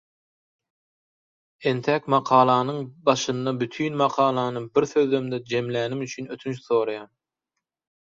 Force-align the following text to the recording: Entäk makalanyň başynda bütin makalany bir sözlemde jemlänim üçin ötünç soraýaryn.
Entäk 1.71 2.07
makalanyň 2.13 2.79
başynda 3.11 3.53
bütin 3.63 4.01
makalany 4.05 4.61
bir 4.79 4.85
sözlemde 4.95 5.43
jemlänim 5.55 6.05
üçin 6.11 6.37
ötünç 6.37 6.69
soraýaryn. 6.69 7.17